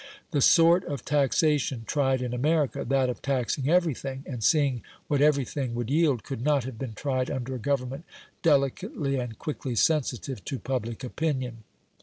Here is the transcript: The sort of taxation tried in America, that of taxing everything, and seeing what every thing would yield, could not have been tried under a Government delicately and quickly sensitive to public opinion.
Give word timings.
The 0.31 0.41
sort 0.41 0.83
of 0.85 1.05
taxation 1.05 1.83
tried 1.85 2.23
in 2.23 2.33
America, 2.33 2.83
that 2.83 3.07
of 3.07 3.21
taxing 3.21 3.69
everything, 3.69 4.23
and 4.25 4.43
seeing 4.43 4.81
what 5.07 5.21
every 5.21 5.45
thing 5.45 5.75
would 5.75 5.91
yield, 5.91 6.23
could 6.23 6.41
not 6.41 6.63
have 6.63 6.79
been 6.79 6.93
tried 6.95 7.29
under 7.29 7.53
a 7.53 7.59
Government 7.59 8.05
delicately 8.41 9.17
and 9.17 9.37
quickly 9.37 9.75
sensitive 9.75 10.43
to 10.45 10.57
public 10.57 11.03
opinion. 11.03 11.65